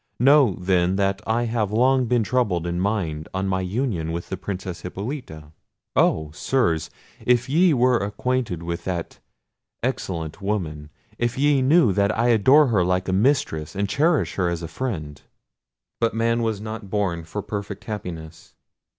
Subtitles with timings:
[0.19, 4.35] Know, then, that I have long been troubled in mind on my union with the
[4.35, 5.51] Princess Hippolita.
[5.95, 6.31] Oh!
[6.31, 6.89] Sirs,
[7.23, 9.19] if ye were acquainted with that
[9.83, 10.89] excellent woman!
[11.19, 14.67] if ye knew that I adore her like a mistress, and cherish her as a
[14.67, 18.55] friend—but man was not born for perfect happiness!